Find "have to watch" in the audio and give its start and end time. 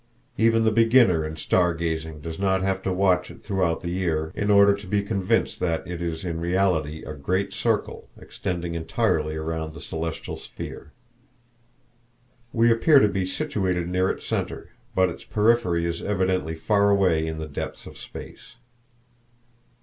2.63-3.29